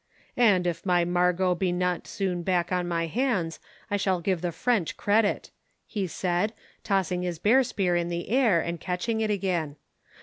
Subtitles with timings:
[0.41, 3.59] "And, if my Margot be not soon back on my hands,
[3.91, 5.51] I shall give the French credit,"
[5.85, 9.75] he said, tossing his bear spear in the air, and catching it again.